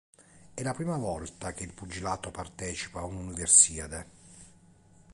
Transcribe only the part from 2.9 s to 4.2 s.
a un'Universiade.